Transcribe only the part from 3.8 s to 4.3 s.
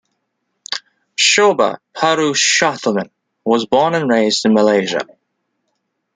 and